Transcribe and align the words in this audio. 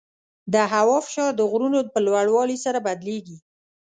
د 0.53 0.55
هوا 0.73 0.97
فشار 1.05 1.31
د 1.35 1.41
غرونو 1.51 1.79
په 1.93 1.99
لوړوالي 2.07 2.57
سره 2.65 2.79
بدلېږي. 2.85 3.37